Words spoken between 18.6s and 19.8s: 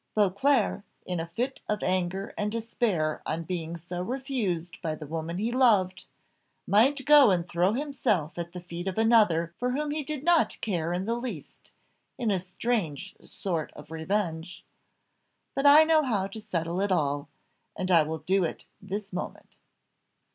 this moment."